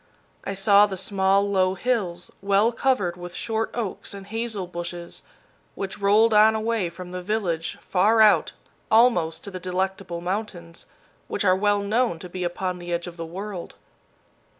I 0.43 0.55
saw 0.55 0.87
the 0.87 0.97
small, 0.97 1.47
low 1.47 1.75
hills, 1.75 2.31
well 2.41 2.71
covered 2.71 3.17
with 3.17 3.35
short 3.35 3.69
oaks 3.75 4.15
and 4.15 4.25
hazel 4.25 4.65
bushes, 4.65 5.21
which 5.75 5.99
rolled 5.99 6.33
on 6.33 6.55
away 6.55 6.89
from 6.89 7.11
the 7.11 7.21
village, 7.21 7.77
far 7.81 8.19
out, 8.19 8.53
almost 8.89 9.43
to 9.43 9.51
the 9.51 9.59
Delectable 9.59 10.19
Mountains, 10.19 10.87
which 11.27 11.45
are 11.45 11.55
well 11.55 11.81
known 11.83 12.17
to 12.17 12.29
be 12.29 12.43
upon 12.43 12.79
the 12.79 12.91
edge 12.91 13.05
of 13.05 13.15
the 13.15 13.27
world. 13.27 13.75